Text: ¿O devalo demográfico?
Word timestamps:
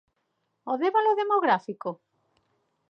¿O 0.71 0.73
devalo 0.83 1.11
demográfico? 1.21 1.89